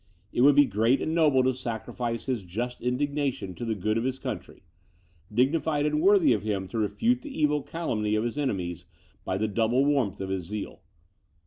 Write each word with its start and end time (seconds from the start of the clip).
It 0.33 0.41
would 0.41 0.55
be 0.55 0.65
great 0.65 0.99
and 0.99 1.13
noble 1.13 1.43
to 1.43 1.53
sacrifice 1.53 2.25
his 2.25 2.41
just 2.41 2.81
indignation 2.81 3.53
to 3.53 3.63
the 3.63 3.75
good 3.75 3.99
of 3.99 4.03
his 4.03 4.17
country; 4.17 4.63
dignified 5.31 5.85
and 5.85 6.01
worthy 6.01 6.33
of 6.33 6.41
him 6.41 6.67
to 6.69 6.79
refute 6.79 7.21
the 7.21 7.39
evil 7.39 7.61
calumny 7.61 8.15
of 8.15 8.23
his 8.23 8.35
enemies 8.35 8.87
by 9.25 9.37
the 9.37 9.47
double 9.47 9.85
warmth 9.85 10.19
of 10.19 10.29
his 10.29 10.45
zeal. 10.45 10.81